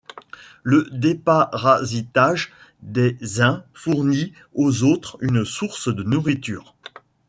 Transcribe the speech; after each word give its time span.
Le 0.63 0.87
déparasitage 0.93 2.51
des 2.81 3.19
uns 3.39 3.63
fournit 3.75 4.33
aux 4.55 4.81
autres 4.81 5.15
une 5.21 5.45
source 5.45 5.93
de 5.95 6.01
nourriture. 6.01 6.75